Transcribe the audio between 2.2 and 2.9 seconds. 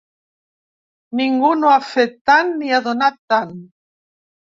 tant ni ha